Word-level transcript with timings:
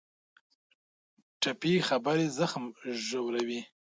ټپي 1.41 1.73
خبرې 1.87 2.25
زخم 2.39 2.63
ژوروي. 3.05 3.61